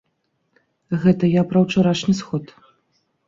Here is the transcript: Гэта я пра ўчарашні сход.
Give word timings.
Гэта 1.03 1.29
я 1.39 1.43
пра 1.51 1.63
ўчарашні 1.65 2.17
сход. 2.21 2.45